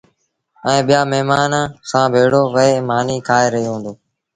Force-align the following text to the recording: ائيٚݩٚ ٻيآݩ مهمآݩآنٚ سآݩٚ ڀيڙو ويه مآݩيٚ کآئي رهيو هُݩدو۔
ائيٚݩٚ 0.67 0.85
ٻيآݩ 0.87 1.09
مهمآݩآنٚ 1.11 1.71
سآݩٚ 1.89 2.11
ڀيڙو 2.13 2.43
ويه 2.53 2.85
مآݩيٚ 2.89 3.25
کآئي 3.27 3.47
رهيو 3.53 3.73
هُݩدو۔ 3.75 3.93